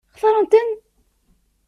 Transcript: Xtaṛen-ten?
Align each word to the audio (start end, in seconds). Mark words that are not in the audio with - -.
Xtaṛen-ten? 0.15 0.69